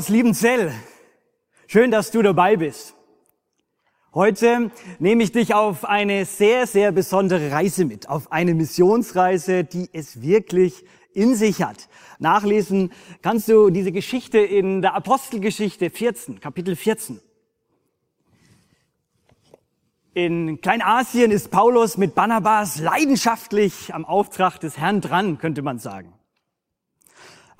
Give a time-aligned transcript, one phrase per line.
[0.00, 0.72] Aus Liebenzell.
[1.66, 2.94] Schön, dass du dabei bist.
[4.14, 9.90] Heute nehme ich dich auf eine sehr, sehr besondere Reise mit, auf eine Missionsreise, die
[9.92, 11.90] es wirklich in sich hat.
[12.18, 17.20] Nachlesen kannst du diese Geschichte in der Apostelgeschichte 14, Kapitel 14.
[20.14, 26.14] In Kleinasien ist Paulus mit Barnabas leidenschaftlich am Auftrag des Herrn dran, könnte man sagen.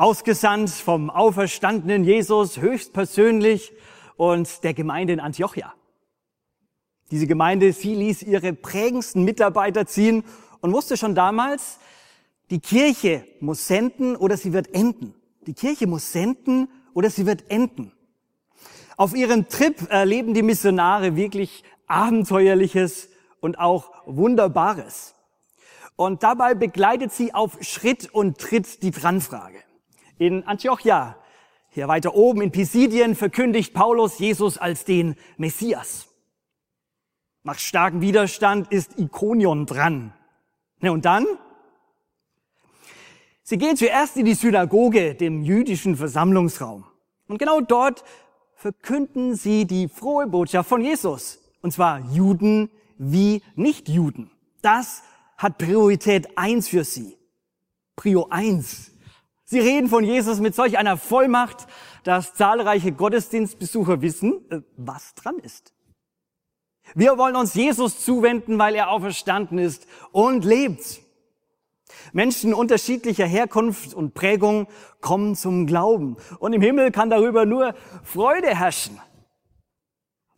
[0.00, 3.70] Ausgesandt vom auferstandenen Jesus höchstpersönlich
[4.16, 5.74] und der Gemeinde in Antiochia.
[7.10, 10.24] Diese Gemeinde, sie ließ ihre prägendsten Mitarbeiter ziehen
[10.62, 11.80] und wusste schon damals,
[12.48, 15.14] die Kirche muss senden oder sie wird enden.
[15.42, 17.92] Die Kirche muss senden oder sie wird enden.
[18.96, 25.14] Auf ihrem Trip erleben die Missionare wirklich Abenteuerliches und auch Wunderbares.
[25.96, 29.62] Und dabei begleitet sie auf Schritt und Tritt die Dranfrage.
[30.20, 31.16] In Antiochia,
[31.70, 36.08] hier weiter oben in Pisidien, verkündigt Paulus Jesus als den Messias.
[37.42, 40.12] Nach starkem Widerstand ist Ikonion dran.
[40.82, 41.24] Und dann?
[43.42, 46.84] Sie gehen zuerst in die Synagoge, dem jüdischen Versammlungsraum.
[47.26, 48.04] Und genau dort
[48.56, 51.38] verkünden sie die frohe Botschaft von Jesus.
[51.62, 54.30] Und zwar Juden wie Nichtjuden.
[54.60, 55.02] Das
[55.38, 57.16] hat Priorität eins für sie.
[57.96, 58.89] Prio eins.
[59.50, 61.66] Sie reden von Jesus mit solch einer Vollmacht,
[62.04, 65.74] dass zahlreiche Gottesdienstbesucher wissen, äh, was dran ist.
[66.94, 71.00] Wir wollen uns Jesus zuwenden, weil er auferstanden ist und lebt.
[72.12, 74.68] Menschen unterschiedlicher Herkunft und Prägung
[75.00, 76.16] kommen zum Glauben.
[76.38, 77.74] Und im Himmel kann darüber nur
[78.04, 79.00] Freude herrschen.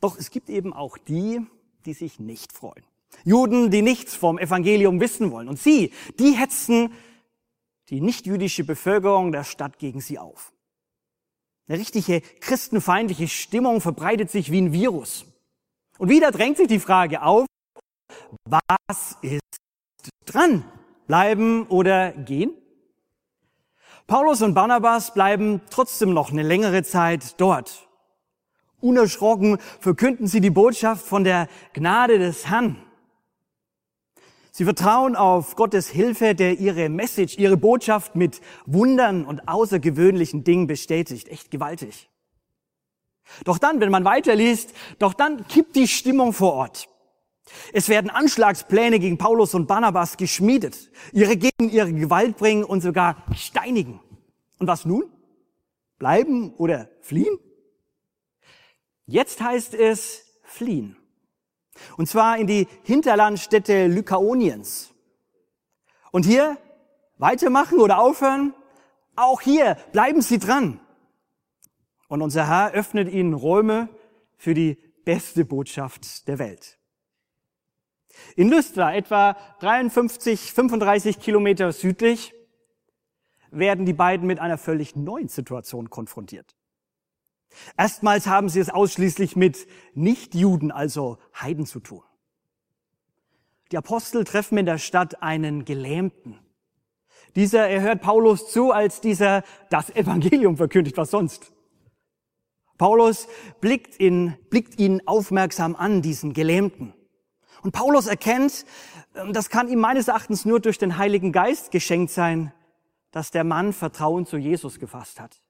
[0.01, 1.47] Doch es gibt eben auch die,
[1.85, 2.85] die sich nicht freuen.
[3.25, 5.49] Juden, die nichts vom Evangelium wissen wollen.
[5.49, 6.95] Und sie, die hetzen
[7.93, 10.55] die nichtjüdische Bevölkerung der Stadt gegen sie auf.
[11.69, 15.27] Eine richtige christenfeindliche Stimmung verbreitet sich wie ein Virus.
[15.99, 17.45] Und wieder drängt sich die Frage auf,
[18.49, 19.43] was ist
[20.25, 20.65] dran?
[21.07, 22.55] Bleiben oder gehen?
[24.07, 27.89] Paulus und Barnabas bleiben trotzdem noch eine längere Zeit dort.
[28.81, 32.83] Unerschrocken verkünden sie die Botschaft von der Gnade des Herrn.
[34.55, 40.67] Sie vertrauen auf Gottes Hilfe, der ihre Message, ihre Botschaft mit Wundern und außergewöhnlichen Dingen
[40.67, 41.29] bestätigt.
[41.29, 42.11] Echt gewaltig.
[43.45, 46.89] Doch dann, wenn man weiterliest, doch dann kippt die Stimmung vor Ort.
[47.73, 50.91] Es werden Anschlagspläne gegen Paulus und Barnabas geschmiedet.
[51.13, 54.01] Ihre gegen ihre Gewalt bringen und sogar steinigen.
[54.59, 55.05] Und was nun?
[55.99, 57.39] Bleiben oder fliehen?
[59.07, 60.97] Jetzt heißt es fliehen.
[61.97, 64.95] Und zwar in die Hinterlandstädte Lykaoniens.
[66.11, 66.59] Und hier
[67.19, 68.55] weitermachen oder aufhören?
[69.17, 70.81] Auch hier bleiben Sie dran.
[72.09, 73.89] Und unser Herr öffnet ihnen Räume
[74.37, 74.75] für die
[75.05, 76.79] beste Botschaft der Welt.
[78.37, 82.35] In Lystra, etwa 53, 35 Kilometer südlich,
[83.51, 86.55] werden die beiden mit einer völlig neuen Situation konfrontiert.
[87.77, 92.03] Erstmals haben sie es ausschließlich mit Nichtjuden, also Heiden zu tun.
[93.71, 96.39] Die Apostel treffen in der Stadt einen Gelähmten.
[97.35, 101.53] Dieser, er hört Paulus zu, als dieser das Evangelium verkündigt, was sonst.
[102.77, 103.29] Paulus
[103.61, 106.93] blickt, ihn, blickt ihn aufmerksam an, diesen Gelähmten.
[107.63, 108.67] Und Paulus erkennt,
[109.15, 112.53] ähm, das kann ihm meines Erachtens nur durch den Heiligen Geist geschenkt sein,
[113.13, 115.42] dass der Mann Vertrauen zu Jesus gefasst hat.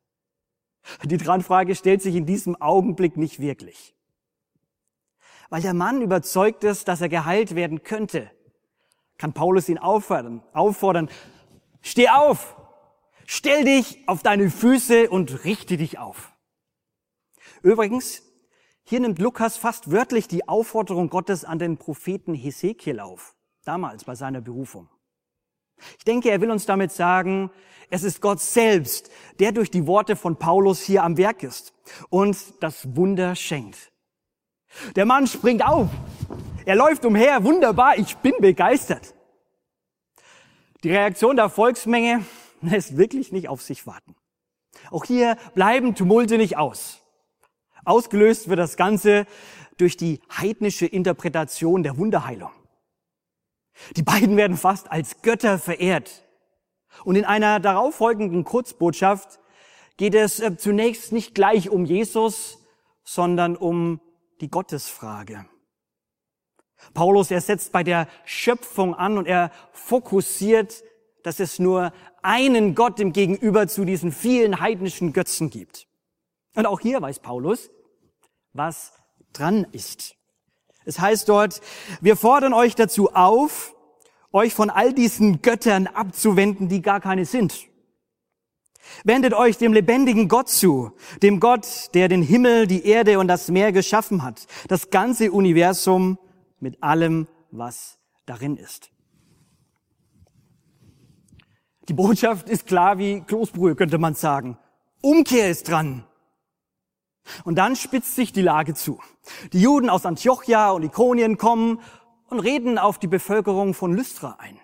[1.05, 3.95] Die Dranfrage stellt sich in diesem Augenblick nicht wirklich.
[5.49, 8.31] Weil der Mann überzeugt ist, dass er geheilt werden könnte,
[9.19, 11.09] kann Paulus ihn auffordern, auffordern,
[11.81, 12.57] steh auf,
[13.27, 16.33] stell dich auf deine Füße und richte dich auf.
[17.63, 18.23] Übrigens,
[18.83, 24.15] hier nimmt Lukas fast wörtlich die Aufforderung Gottes an den Propheten Hesekiel auf, damals bei
[24.15, 24.89] seiner Berufung.
[25.99, 27.51] Ich denke, er will uns damit sagen,
[27.91, 31.75] es ist Gott selbst, der durch die Worte von Paulus hier am Werk ist
[32.09, 33.93] und das Wunder schenkt.
[34.97, 35.89] Der Mann springt auf.
[36.65, 37.45] Er läuft umher.
[37.45, 37.99] Wunderbar.
[37.99, 39.15] Ich bin begeistert.
[40.83, 42.25] Die Reaktion der Volksmenge
[42.63, 44.17] lässt wirklich nicht auf sich warten.
[44.91, 47.01] Auch hier bleiben Tumulte nicht aus.
[47.85, 49.27] Ausgelöst wird das Ganze
[49.77, 52.51] durch die heidnische Interpretation der Wunderheilung.
[53.97, 56.23] Die beiden werden fast als Götter verehrt.
[57.05, 59.41] Und in einer darauffolgenden Kurzbotschaft
[59.97, 62.59] geht es äh, zunächst nicht gleich um Jesus,
[63.05, 64.01] sondern um
[64.41, 65.47] die Gottesfrage.
[66.95, 70.83] Paulus, er setzt bei der Schöpfung an und er fokussiert,
[71.23, 71.93] dass es nur
[72.23, 75.87] einen Gott im Gegenüber zu diesen vielen heidnischen Götzen gibt.
[76.55, 77.71] Und auch hier weiß Paulus,
[78.53, 78.93] was
[79.33, 80.17] dran ist.
[80.85, 81.61] Es heißt dort,
[82.01, 83.75] wir fordern euch dazu auf,
[84.33, 87.69] euch von all diesen Göttern abzuwenden, die gar keine sind.
[89.05, 90.93] Wendet euch dem lebendigen Gott zu,
[91.23, 96.19] dem Gott, der den Himmel, die Erde und das Meer geschaffen hat, das ganze Universum
[96.59, 98.91] mit allem, was darin ist.
[101.89, 104.59] Die Botschaft ist klar wie Kloßbrühe, könnte man sagen.
[105.01, 106.05] Umkehr ist dran.
[107.45, 109.01] Und dann spitzt sich die Lage zu.
[109.53, 111.81] Die Juden aus Antiochia und Ikonien kommen
[112.29, 114.59] und reden auf die Bevölkerung von Lystra ein.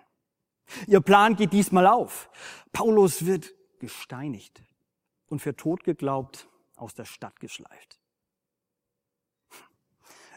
[0.87, 2.31] Ihr Plan geht diesmal auf.
[2.72, 4.62] Paulus wird gesteinigt
[5.28, 7.99] und für tot geglaubt aus der Stadt geschleift.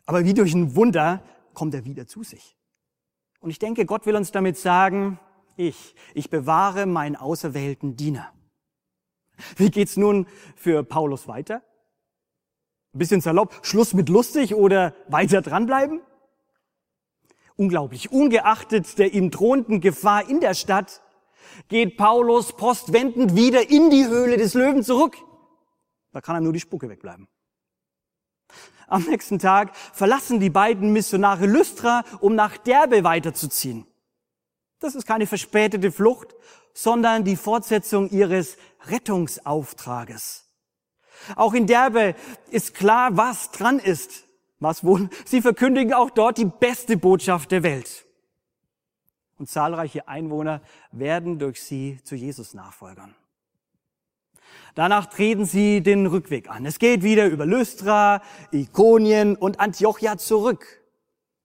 [0.05, 2.57] Aber wie durch ein Wunder kommt er wieder zu sich.
[3.39, 5.19] Und ich denke, Gott will uns damit sagen,
[5.57, 8.31] ich, ich bewahre meinen auserwählten Diener.
[9.57, 11.63] Wie geht's nun für Paulus weiter?
[12.93, 16.01] Ein bisschen salopp, Schluss mit lustig oder weiter dranbleiben?
[17.55, 18.11] Unglaublich.
[18.11, 21.01] Ungeachtet der ihm drohenden Gefahr in der Stadt
[21.67, 25.15] geht Paulus postwendend wieder in die Höhle des Löwen zurück.
[26.11, 27.27] Da kann ihm nur die Spucke wegbleiben.
[28.87, 33.87] Am nächsten Tag verlassen die beiden Missionare Lystra, um nach Derbe weiterzuziehen.
[34.79, 36.35] Das ist keine verspätete Flucht,
[36.73, 38.57] sondern die Fortsetzung ihres
[38.87, 40.50] Rettungsauftrages.
[41.35, 42.15] Auch in Derbe
[42.49, 44.25] ist klar, was dran ist.
[44.59, 45.09] Was wohl?
[45.25, 48.05] Sie verkündigen auch dort die beste Botschaft der Welt.
[49.37, 53.15] Und zahlreiche Einwohner werden durch sie zu Jesus Nachfolgern.
[54.75, 56.65] Danach treten sie den Rückweg an.
[56.65, 58.21] Es geht wieder über Lystra,
[58.51, 60.81] Ikonien und Antiochia zurück.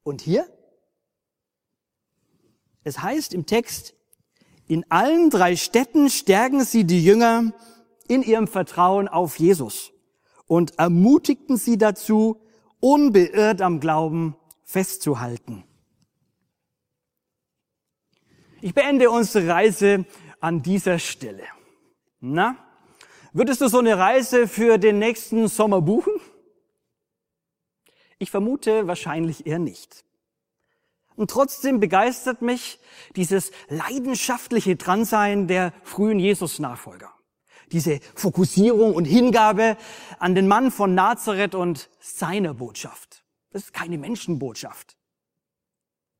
[0.03, 0.47] Und hier?
[2.85, 3.95] Es heißt im Text,
[4.69, 7.53] in allen drei Städten stärken sie die Jünger
[8.09, 9.93] in ihrem Vertrauen auf Jesus
[10.47, 12.41] und ermutigten sie dazu,
[12.81, 15.65] unbeirrt am Glauben festzuhalten.
[18.61, 20.07] Ich beende unsere Reise
[20.41, 21.45] an dieser Stelle.
[22.21, 22.57] Na,
[23.37, 26.15] Würdest du so eine Reise für den nächsten Sommer buchen?
[28.19, 30.07] Ich vermute wahrscheinlich eher nicht.
[31.17, 32.79] Und trotzdem begeistert mich
[33.15, 37.13] dieses leidenschaftliche Dransein der frühen Jesus-Nachfolger.
[37.73, 39.77] Diese Fokussierung und Hingabe
[40.19, 43.25] an den Mann von Nazareth und seiner Botschaft.
[43.51, 44.97] Das ist keine Menschenbotschaft.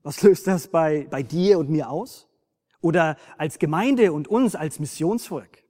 [0.03, 2.29] Was löst das bei, bei dir und mir aus?
[2.81, 5.65] Oder als Gemeinde und uns als Missionsvolk?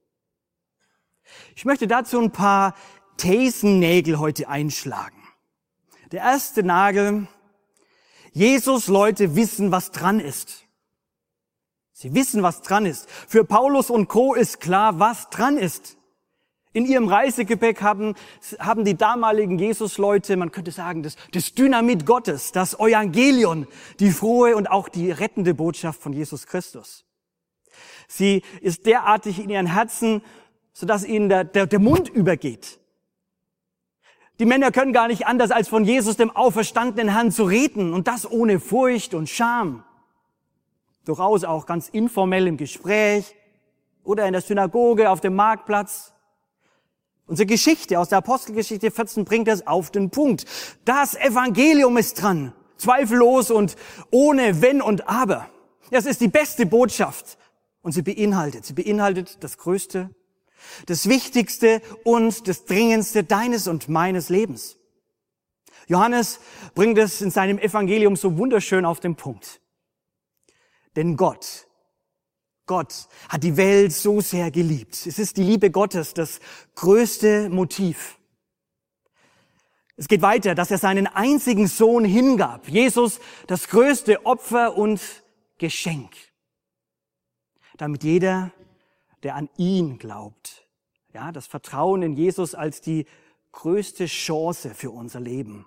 [1.55, 2.75] Ich möchte dazu ein paar
[3.17, 5.17] Thesennägel heute einschlagen.
[6.13, 7.27] Der erste Nagel,
[8.33, 10.66] Jesus Leute wissen, was dran ist.
[11.99, 13.09] Sie wissen, was dran ist.
[13.09, 14.35] Für Paulus und Co.
[14.35, 15.97] ist klar, was dran ist.
[16.75, 18.15] In ihrem Reisegepäck haben,
[18.59, 23.67] haben die damaligen Jesus-Leute, man könnte sagen, das, das Dynamit Gottes, das Evangelion,
[23.99, 27.07] die frohe und auch die rettende Botschaft von Jesus Christus.
[28.09, 30.21] Sie ist derartig in ihren Herzen
[30.77, 32.79] sodass ihnen der, der, der Mund übergeht.
[34.39, 38.07] Die Männer können gar nicht anders, als von Jesus, dem auferstandenen Herrn, zu reden und
[38.09, 39.86] das ohne Furcht und Scham.
[41.07, 43.35] Durchaus auch ganz informell im Gespräch
[44.05, 46.13] oder in der Synagoge, auf dem Marktplatz.
[47.27, 50.45] Unsere Geschichte aus der Apostelgeschichte 14 bringt es auf den Punkt.
[50.85, 52.53] Das Evangelium ist dran.
[52.77, 53.77] Zweifellos und
[54.11, 55.49] ohne Wenn und Aber.
[55.91, 57.39] Das ist die beste Botschaft.
[57.81, 60.11] Und sie beinhaltet, sie beinhaltet das größte
[60.87, 64.79] das Wichtigste und das Dringendste deines und meines Lebens.
[65.89, 66.41] Johannes
[66.75, 69.61] bringt es in seinem Evangelium so wunderschön auf den Punkt.
[70.97, 71.69] Denn Gott,
[72.67, 75.07] Gott hat die Welt so sehr geliebt.
[75.07, 76.41] Es ist die Liebe Gottes das
[76.75, 78.19] größte Motiv.
[79.97, 82.69] Es geht weiter, dass er seinen einzigen Sohn hingab.
[82.69, 85.01] Jesus das größte Opfer und
[85.59, 86.13] Geschenk.
[87.77, 88.53] Damit jeder,
[89.23, 90.67] der an ihn glaubt.
[91.15, 93.07] Ja, das Vertrauen in Jesus als die
[93.53, 95.67] größte Chance für unser Leben.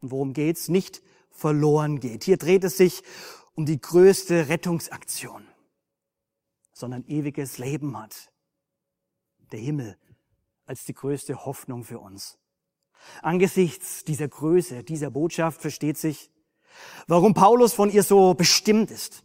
[0.00, 0.68] Und worum geht's?
[0.68, 2.24] Nicht verloren geht.
[2.24, 3.02] Hier dreht es sich
[3.58, 5.44] um die größte Rettungsaktion,
[6.72, 8.30] sondern ewiges Leben hat.
[9.50, 9.96] der Himmel,
[10.64, 12.38] als die größte Hoffnung für uns.
[13.20, 16.30] Angesichts dieser Größe, dieser Botschaft versteht sich,
[17.08, 19.24] warum Paulus von ihr so bestimmt ist.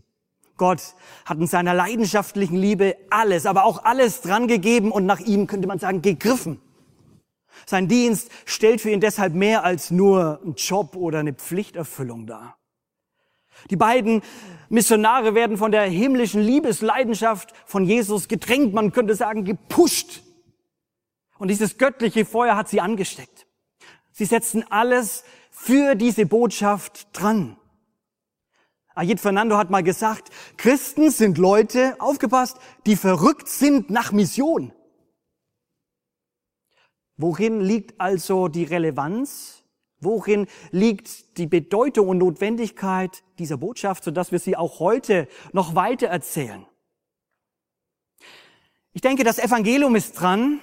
[0.57, 5.45] Gott hat in seiner leidenschaftlichen Liebe alles, aber auch alles dran gegeben und nach ihm
[5.45, 6.59] könnte man sagen gegriffen.
[7.67, 12.57] Sein Dienst stellt für ihn deshalb mehr als nur ein Job oder eine Pflichterfüllung dar.
[13.69, 14.22] Die beiden
[14.69, 20.22] Missionare werden von der himmlischen Liebesleidenschaft von Jesus gedrängt, man könnte sagen gepusht.
[21.38, 23.48] Und dieses göttliche Feuer hat sie angesteckt.
[24.12, 27.57] Sie setzen alles für diese Botschaft dran.
[28.95, 34.72] Ayid Fernando hat mal gesagt, Christen sind Leute, aufgepasst, die verrückt sind nach Mission.
[37.17, 39.62] Worin liegt also die Relevanz?
[40.03, 46.07] Worin liegt die Bedeutung und Notwendigkeit dieser Botschaft, sodass wir sie auch heute noch weiter
[46.07, 46.65] erzählen?
[48.93, 50.60] Ich denke, das Evangelium ist dran,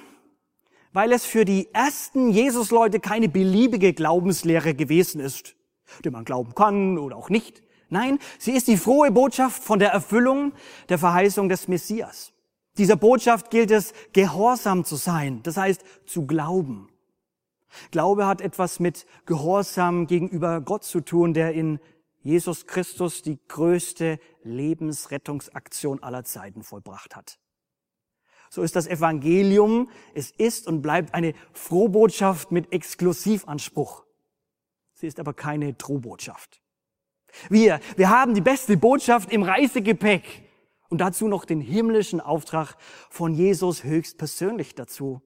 [0.92, 5.56] weil es für die ersten Jesusleute keine beliebige Glaubenslehre gewesen ist,
[6.04, 7.62] die man glauben kann oder auch nicht.
[7.88, 10.52] Nein, sie ist die frohe Botschaft von der Erfüllung
[10.88, 12.32] der Verheißung des Messias.
[12.78, 16.88] Dieser Botschaft gilt es, gehorsam zu sein, das heißt zu glauben.
[17.90, 21.80] Glaube hat etwas mit Gehorsam gegenüber Gott zu tun, der in
[22.22, 27.38] Jesus Christus die größte Lebensrettungsaktion aller Zeiten vollbracht hat.
[28.50, 34.04] So ist das Evangelium, es ist und bleibt eine Frohbotschaft mit Exklusivanspruch.
[34.92, 36.60] Sie ist aber keine Drohbotschaft.
[37.48, 40.42] Wir, wir haben die beste Botschaft im Reisegepäck
[40.88, 42.76] und dazu noch den himmlischen Auftrag
[43.08, 45.22] von Jesus höchst persönlich dazu.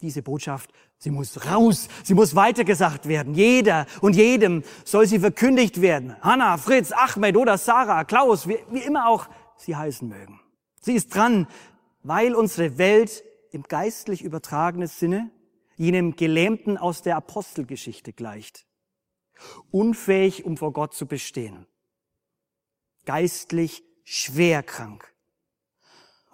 [0.00, 3.34] Diese Botschaft, sie muss raus, sie muss weitergesagt werden.
[3.34, 6.16] Jeder und jedem soll sie verkündigt werden.
[6.22, 10.40] Hanna, Fritz, Ahmed oder Sarah, Klaus, wie, wie immer auch sie heißen mögen.
[10.80, 11.46] Sie ist dran,
[12.02, 15.30] weil unsere Welt im geistlich übertragenen Sinne
[15.76, 18.66] jenem Gelähmten aus der Apostelgeschichte gleicht.
[19.70, 21.66] Unfähig, um vor Gott zu bestehen.
[23.04, 25.15] Geistlich schwer krank.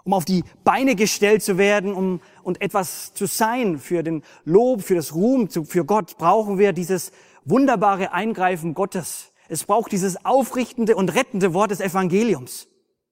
[0.04, 4.82] Um auf die Beine gestellt zu werden um, und etwas zu sein für den Lob,
[4.82, 7.12] für das Ruhm, für Gott, brauchen wir dieses
[7.44, 9.32] wunderbare Eingreifen Gottes.
[9.48, 12.68] Es braucht dieses aufrichtende und rettende Wort des Evangeliums.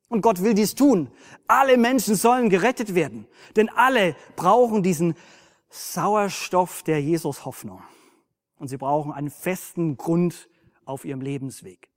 [0.09, 1.11] Und Gott will dies tun.
[1.47, 3.29] Alle Menschen sollen gerettet werden.
[3.55, 5.15] Denn alle brauchen diesen
[5.69, 7.83] Sauerstoff der Jesus Hoffnung.
[8.59, 10.49] Und sie brauchen einen festen Grund
[10.85, 11.91] auf ihrem Lebensweg.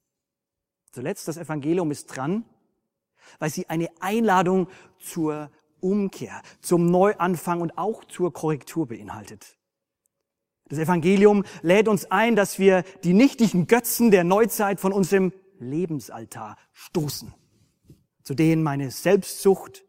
[0.91, 2.45] Zuletzt, das Evangelium ist dran,
[3.39, 4.67] weil sie eine Einladung
[4.99, 5.49] zur
[5.79, 9.57] Umkehr, zum Neuanfang und auch zur Korrektur beinhaltet.
[10.69, 16.57] Das Evangelium lädt uns ein, dass wir die nichtigen Götzen der Neuzeit von unserem Lebensaltar
[16.71, 17.33] stoßen
[18.23, 19.83] zu denen meine Selbstsucht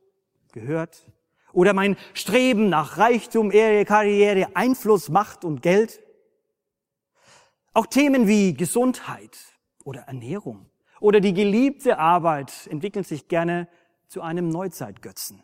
[0.52, 1.06] gehört
[1.52, 6.00] oder mein Streben nach Reichtum, Ehre, Karriere, Einfluss, Macht und Geld.
[7.72, 9.36] Auch Themen wie Gesundheit
[9.84, 10.66] oder Ernährung
[11.04, 13.68] oder die geliebte Arbeit entwickeln sich gerne
[14.08, 15.42] zu einem Neuzeitgötzen.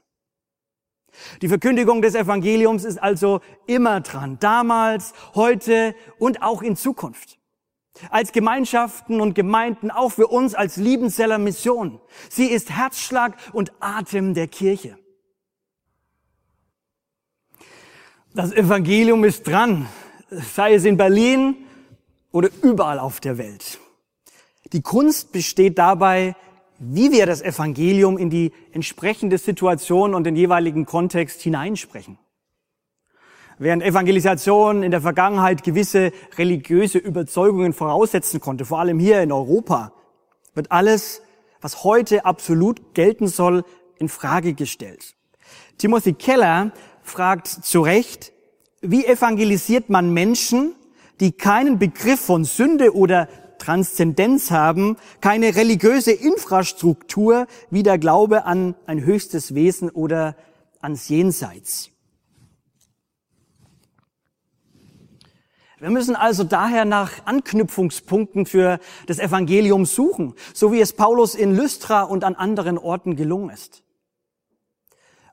[1.42, 7.38] Die Verkündigung des Evangeliums ist also immer dran, damals, heute und auch in Zukunft
[8.08, 12.00] als Gemeinschaften und Gemeinden, auch für uns als Liebenzeller Mission.
[12.30, 14.98] Sie ist Herzschlag und Atem der Kirche.
[18.32, 19.86] Das Evangelium ist dran,
[20.30, 21.66] sei es in Berlin
[22.32, 23.78] oder überall auf der Welt.
[24.72, 26.36] Die Kunst besteht dabei,
[26.78, 32.18] wie wir das Evangelium in die entsprechende Situation und den jeweiligen Kontext hineinsprechen.
[33.58, 39.92] Während Evangelisation in der Vergangenheit gewisse religiöse Überzeugungen voraussetzen konnte, vor allem hier in Europa,
[40.54, 41.20] wird alles,
[41.60, 43.64] was heute absolut gelten soll,
[43.98, 45.14] in Frage gestellt.
[45.76, 46.72] Timothy Keller
[47.02, 48.32] fragt zu Recht,
[48.80, 50.74] wie evangelisiert man Menschen,
[51.20, 53.28] die keinen Begriff von Sünde oder
[53.60, 60.34] Transzendenz haben, keine religiöse Infrastruktur wie der Glaube an ein höchstes Wesen oder
[60.80, 61.90] ans Jenseits.
[65.78, 71.56] Wir müssen also daher nach Anknüpfungspunkten für das Evangelium suchen, so wie es Paulus in
[71.56, 73.82] Lystra und an anderen Orten gelungen ist.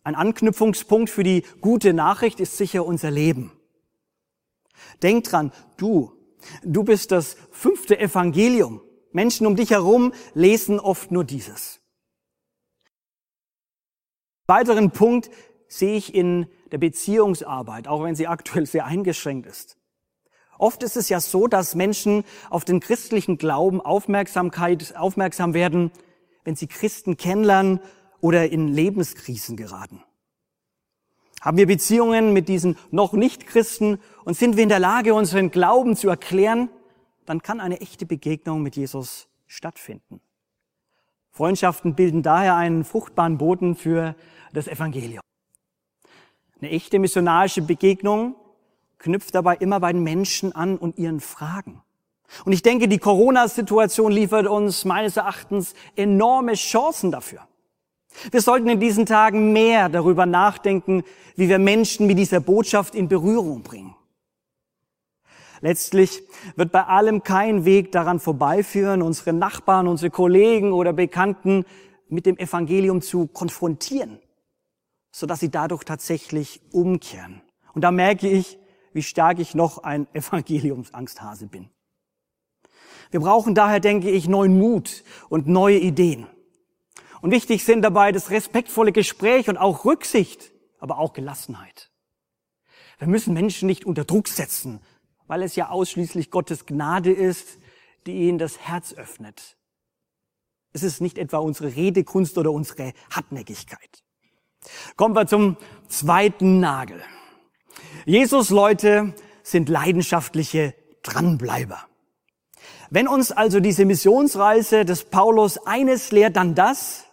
[0.05, 3.51] Ein Anknüpfungspunkt für die gute Nachricht ist sicher unser Leben.
[5.03, 6.16] Denk dran, du,
[6.63, 8.81] du bist das fünfte Evangelium.
[9.11, 11.81] Menschen um dich herum lesen oft nur dieses.
[14.45, 15.29] Weiteren Punkt
[15.67, 19.77] sehe ich in der Beziehungsarbeit, auch wenn sie aktuell sehr eingeschränkt ist.
[20.57, 25.91] Oft ist es ja so, dass Menschen auf den christlichen Glauben Aufmerksamkeit, aufmerksam werden,
[26.43, 27.79] wenn sie Christen kennenlernen
[28.21, 30.03] oder in Lebenskrisen geraten.
[31.41, 35.51] Haben wir Beziehungen mit diesen noch nicht Christen und sind wir in der Lage, unseren
[35.51, 36.69] Glauben zu erklären,
[37.25, 40.19] dann kann eine echte Begegnung mit Jesus stattfinden.
[41.31, 44.15] Freundschaften bilden daher einen fruchtbaren Boden für
[44.53, 45.21] das Evangelium.
[46.59, 48.35] Eine echte missionarische Begegnung
[48.97, 51.83] knüpft dabei immer bei den Menschen an und ihren Fragen.
[52.45, 57.47] Und ich denke, die Corona-Situation liefert uns meines Erachtens enorme Chancen dafür.
[58.31, 61.03] Wir sollten in diesen Tagen mehr darüber nachdenken,
[61.35, 63.95] wie wir Menschen mit dieser Botschaft in Berührung bringen.
[65.61, 66.21] Letztlich
[66.55, 71.65] wird bei allem kein Weg daran vorbeiführen, unsere Nachbarn, unsere Kollegen oder Bekannten
[72.09, 74.19] mit dem Evangelium zu konfrontieren,
[75.11, 77.41] sodass sie dadurch tatsächlich umkehren.
[77.73, 78.59] Und da merke ich,
[78.93, 81.69] wie stark ich noch ein Evangeliumsangsthase bin.
[83.09, 86.27] Wir brauchen daher, denke ich, neuen Mut und neue Ideen.
[87.21, 91.91] Und wichtig sind dabei das respektvolle Gespräch und auch Rücksicht, aber auch Gelassenheit.
[92.99, 94.81] Wir müssen Menschen nicht unter Druck setzen,
[95.27, 97.59] weil es ja ausschließlich Gottes Gnade ist,
[98.05, 99.57] die ihnen das Herz öffnet.
[100.73, 104.03] Es ist nicht etwa unsere Redekunst oder unsere Hartnäckigkeit.
[104.95, 105.57] Kommen wir zum
[105.87, 107.01] zweiten Nagel.
[108.05, 111.87] Jesus Leute sind leidenschaftliche Dranbleiber.
[112.89, 117.06] Wenn uns also diese Missionsreise des Paulus eines lehrt, dann das,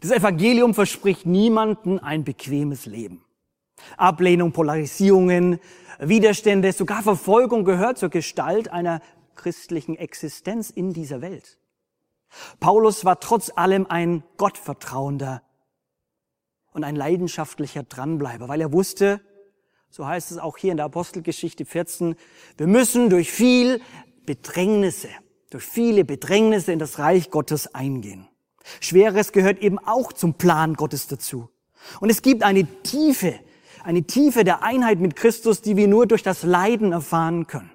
[0.00, 3.24] das Evangelium verspricht niemanden ein bequemes Leben.
[3.96, 5.58] Ablehnung, Polarisierungen,
[5.98, 9.00] Widerstände, sogar Verfolgung gehört zur Gestalt einer
[9.34, 11.58] christlichen Existenz in dieser Welt.
[12.60, 15.42] Paulus war trotz allem ein Gottvertrauender
[16.72, 19.20] und ein leidenschaftlicher Dranbleiber, weil er wusste,
[19.90, 22.14] so heißt es auch hier in der Apostelgeschichte 14,
[22.56, 23.80] wir müssen durch viel
[24.24, 25.08] Bedrängnisse,
[25.50, 28.28] durch viele Bedrängnisse in das Reich Gottes eingehen.
[28.80, 31.48] Schweres gehört eben auch zum Plan Gottes dazu.
[32.00, 33.38] Und es gibt eine Tiefe,
[33.84, 37.72] eine Tiefe der Einheit mit Christus, die wir nur durch das Leiden erfahren können.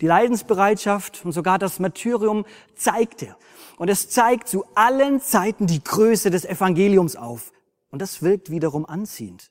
[0.00, 3.36] Die Leidensbereitschaft und sogar das Martyrium zeigte.
[3.76, 7.52] Und es zeigt zu allen Zeiten die Größe des Evangeliums auf.
[7.90, 9.50] Und das wirkt wiederum anziehend.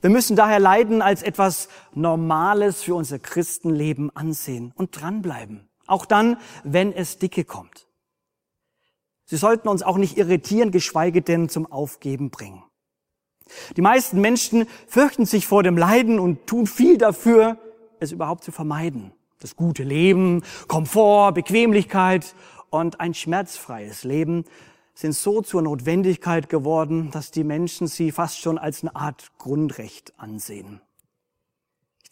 [0.00, 5.68] Wir müssen daher Leiden als etwas Normales für unser Christenleben ansehen und dranbleiben.
[5.86, 7.88] Auch dann, wenn es dicke kommt.
[9.32, 12.62] Sie sollten uns auch nicht irritieren, geschweige denn zum Aufgeben bringen.
[13.78, 17.56] Die meisten Menschen fürchten sich vor dem Leiden und tun viel dafür,
[17.98, 19.14] es überhaupt zu vermeiden.
[19.40, 22.34] Das gute Leben, Komfort, Bequemlichkeit
[22.68, 24.44] und ein schmerzfreies Leben
[24.92, 30.12] sind so zur Notwendigkeit geworden, dass die Menschen sie fast schon als eine Art Grundrecht
[30.18, 30.82] ansehen.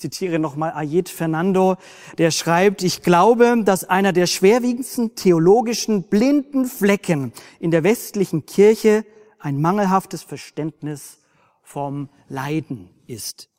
[0.00, 1.76] Ich zitiere nochmal Ayet Fernando,
[2.16, 9.04] der schreibt, ich glaube, dass einer der schwerwiegendsten theologischen blinden Flecken in der westlichen Kirche
[9.38, 11.18] ein mangelhaftes Verständnis
[11.62, 13.50] vom Leiden ist.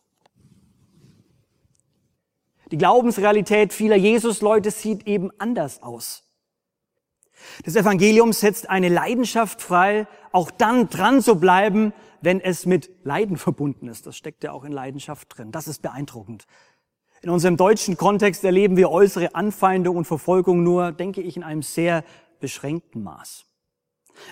[2.71, 6.23] Die Glaubensrealität vieler Jesusleute sieht eben anders aus.
[7.65, 13.37] Das Evangelium setzt eine Leidenschaft frei, auch dann dran zu bleiben, wenn es mit Leiden
[13.37, 14.07] verbunden ist.
[14.07, 15.51] Das steckt ja auch in Leidenschaft drin.
[15.51, 16.45] Das ist beeindruckend.
[17.21, 21.61] In unserem deutschen Kontext erleben wir äußere Anfeindung und Verfolgung nur, denke ich, in einem
[21.61, 22.03] sehr
[22.39, 23.45] beschränkten Maß.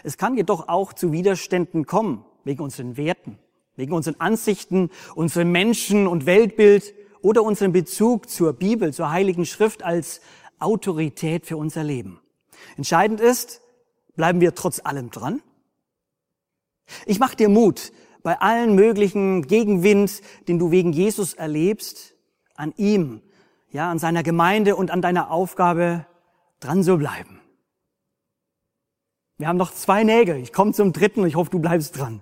[0.04, 3.38] Es kann jedoch auch zu Widerständen kommen, wegen unseren Werten,
[3.76, 9.84] wegen unseren Ansichten, unserem Menschen- und Weltbild oder unserem Bezug zur Bibel, zur Heiligen Schrift
[9.84, 10.22] als
[10.58, 12.20] Autorität für unser Leben.
[12.76, 13.62] Entscheidend ist,
[14.16, 15.42] bleiben wir trotz allem dran?
[17.06, 17.92] Ich mache dir Mut,
[18.24, 22.16] bei allen möglichen Gegenwind, den du wegen Jesus erlebst,
[22.56, 23.22] an ihm,
[23.72, 26.06] ja, an seiner Gemeinde und an deiner Aufgabe
[26.60, 27.40] dran zu bleiben.
[29.38, 30.36] Wir haben noch zwei Nägel.
[30.38, 32.22] Ich komme zum dritten und ich hoffe, du bleibst dran.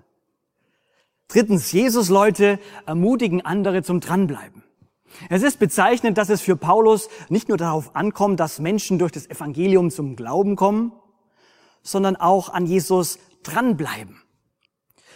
[1.26, 4.62] Drittens, Jesus Leute ermutigen andere zum Dranbleiben.
[5.28, 9.28] Es ist bezeichnend, dass es für Paulus nicht nur darauf ankommt, dass Menschen durch das
[9.28, 10.92] Evangelium zum Glauben kommen,
[11.82, 14.22] sondern auch an Jesus dranbleiben.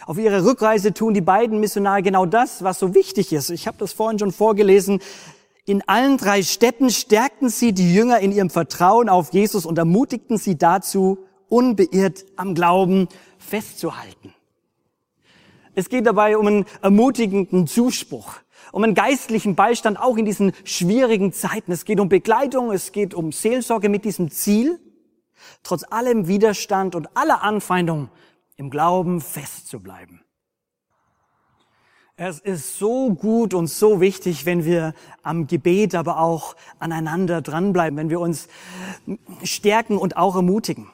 [0.05, 3.49] Auf ihrer Rückreise tun die beiden Missionare genau das, was so wichtig ist.
[3.49, 4.99] Ich habe das vorhin schon vorgelesen.
[5.65, 10.37] In allen drei Städten stärkten sie die Jünger in ihrem Vertrauen auf Jesus und ermutigten
[10.37, 14.33] sie dazu, unbeirrt am Glauben festzuhalten.
[15.75, 21.31] Es geht dabei um einen ermutigenden Zuspruch um einen geistlichen Beistand auch in diesen schwierigen
[21.31, 21.71] Zeiten.
[21.71, 24.79] Es geht um Begleitung, es geht um Seelsorge mit diesem Ziel,
[25.61, 28.09] trotz allem Widerstand und aller Anfeindung
[28.55, 30.23] im Glauben festzubleiben.
[32.15, 37.97] Es ist so gut und so wichtig, wenn wir am Gebet aber auch aneinander dranbleiben,
[37.97, 38.47] wenn wir uns
[39.43, 40.91] stärken und auch ermutigen.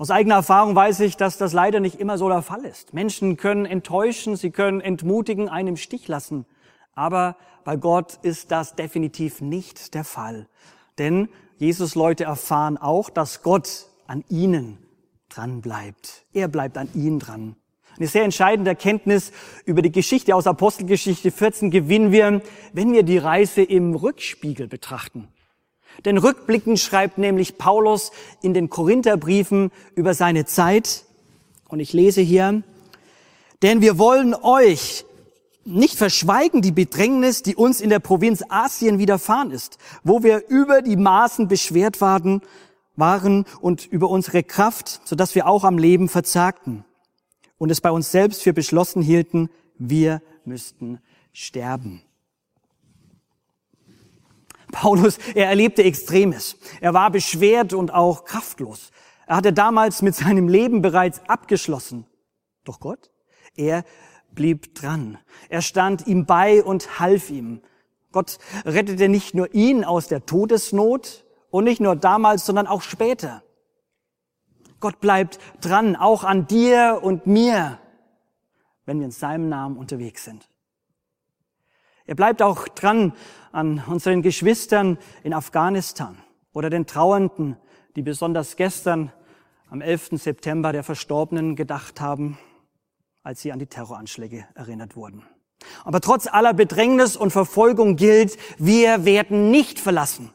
[0.00, 2.92] Aus eigener Erfahrung weiß ich, dass das leider nicht immer so der Fall ist.
[2.92, 6.44] Menschen können enttäuschen, sie können entmutigen, einen im Stich lassen.
[6.94, 10.48] Aber bei Gott ist das definitiv nicht der Fall.
[10.98, 14.78] Denn Jesus-Leute erfahren auch, dass Gott an ihnen
[15.34, 16.24] dran bleibt.
[16.32, 17.56] Er bleibt an ihnen dran.
[17.96, 19.32] Eine sehr entscheidende Erkenntnis
[19.64, 22.40] über die Geschichte aus Apostelgeschichte 14 gewinnen wir,
[22.72, 25.28] wenn wir die Reise im Rückspiegel betrachten.
[26.04, 31.04] Denn rückblickend schreibt nämlich Paulus in den Korintherbriefen über seine Zeit,
[31.68, 32.62] und ich lese hier,
[33.62, 35.04] denn wir wollen euch
[35.64, 40.82] nicht verschweigen die Bedrängnis, die uns in der Provinz Asien widerfahren ist, wo wir über
[40.82, 42.42] die Maßen beschwert waren,
[42.96, 46.84] waren und über unsere Kraft, so dass wir auch am Leben verzagten
[47.58, 50.98] und es bei uns selbst für beschlossen hielten, wir müssten
[51.32, 52.02] sterben.
[54.72, 56.56] Paulus, er erlebte Extremes.
[56.80, 58.90] Er war beschwert und auch kraftlos.
[59.26, 62.06] Er hatte damals mit seinem Leben bereits abgeschlossen.
[62.64, 63.10] Doch Gott,
[63.54, 63.84] er
[64.32, 65.18] blieb dran.
[65.48, 67.60] Er stand ihm bei und half ihm.
[68.12, 73.42] Gott rettete nicht nur ihn aus der Todesnot und nicht nur damals, sondern auch später.
[74.80, 77.78] Gott bleibt dran, auch an dir und mir,
[78.86, 80.48] wenn wir in seinem Namen unterwegs sind.
[82.06, 83.12] Er bleibt auch dran
[83.52, 86.18] an unseren Geschwistern in Afghanistan
[86.52, 87.56] oder den Trauernden,
[87.94, 89.12] die besonders gestern
[89.70, 90.10] am 11.
[90.14, 92.38] September der Verstorbenen gedacht haben,
[93.22, 95.22] als sie an die Terroranschläge erinnert wurden.
[95.84, 100.32] Aber trotz aller Bedrängnis und Verfolgung gilt, wir werden nicht verlassen.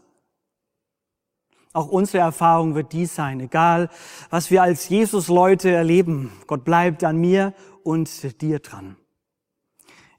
[1.77, 3.91] Auch unsere Erfahrung wird dies sein, egal
[4.31, 6.31] was wir als Jesus-Leute erleben.
[6.47, 8.09] Gott bleibt an mir und
[8.41, 8.95] dir dran.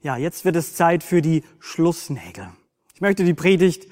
[0.01, 2.47] Ja, jetzt wird es Zeit für die Schlussnägel.
[2.95, 3.89] Ich möchte die Predigt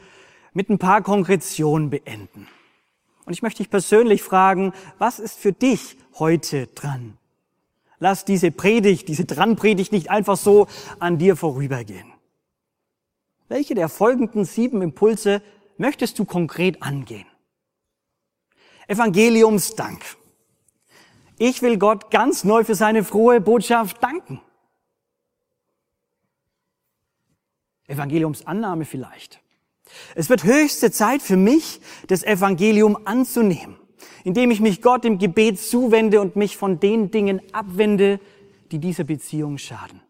[0.54, 2.48] mit ein paar Konkretionen beenden.
[3.26, 7.18] Und ich möchte dich persönlich fragen, was ist für dich heute dran?
[8.00, 10.68] Lass diese Predigt, diese Dranpredigt nicht einfach so
[11.00, 12.14] an dir vorübergehen.
[13.50, 15.42] Welche der folgenden sieben Impulse
[15.78, 17.26] möchtest du konkret angehen?
[18.88, 20.04] Evangeliumsdank.
[21.38, 24.42] Ich will Gott ganz neu für seine frohe Botschaft danken.
[27.86, 29.40] Evangeliumsannahme vielleicht.
[30.16, 33.78] Es wird höchste Zeit für mich, das Evangelium anzunehmen,
[34.24, 38.20] indem ich mich Gott im Gebet zuwende und mich von den Dingen abwende,
[38.72, 40.02] die dieser Beziehung schaden.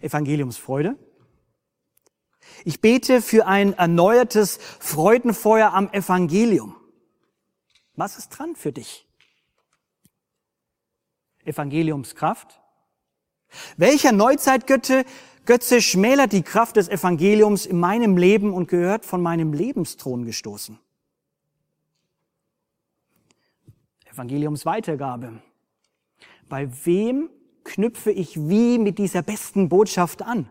[0.00, 0.96] Evangeliumsfreude.
[2.64, 6.76] Ich bete für ein erneuertes Freudenfeuer am Evangelium.
[7.96, 9.06] Was ist dran für dich?
[11.44, 12.60] Evangeliumskraft.
[13.76, 15.04] Welcher Neuzeitgötte
[15.46, 20.78] Götze schmälert die Kraft des Evangeliums in meinem Leben und gehört von meinem Lebensthron gestoßen.
[24.06, 25.42] Evangeliumsweitergabe.
[26.48, 27.28] Bei wem
[27.64, 30.48] knüpfe ich wie mit dieser besten Botschaft an?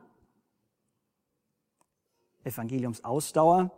[2.43, 3.71] Evangeliumsausdauer.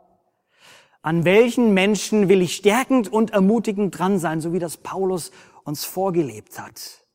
[1.01, 5.32] An welchen Menschen will ich stärkend und ermutigend dran sein, so wie das Paulus
[5.63, 7.06] uns vorgelebt hat?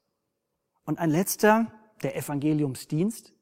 [0.84, 1.66] Und ein letzter,
[2.02, 3.32] der Evangeliumsdienst.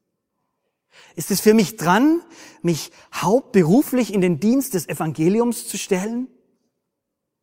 [1.14, 2.20] Ist es für mich dran,
[2.62, 6.28] mich hauptberuflich in den Dienst des Evangeliums zu stellen?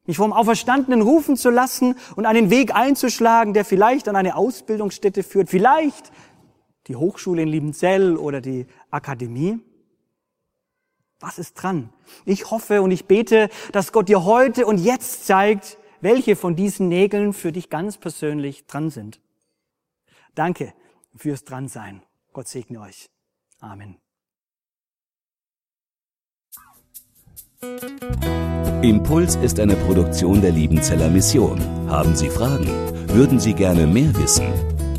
[0.06, 5.24] Mich vom Auferstandenen rufen zu lassen und einen Weg einzuschlagen, der vielleicht an eine Ausbildungsstätte
[5.24, 6.12] führt, vielleicht
[6.88, 9.60] die Hochschule in Liebenzell oder die Akademie?
[11.20, 11.90] Was ist dran?
[12.26, 16.90] Ich hoffe und ich bete, dass Gott dir heute und jetzt zeigt, welche von diesen
[16.90, 19.20] Nägeln für dich ganz persönlich dran sind.
[20.36, 20.74] Danke
[21.16, 22.04] fürs Dransein.
[22.34, 23.10] Gott segne euch.
[23.60, 23.98] Amen.
[28.82, 31.60] Impuls ist eine Produktion der Liebenzeller Mission.
[31.90, 32.68] Haben Sie Fragen?
[33.10, 34.75] Würden Sie gerne mehr wissen?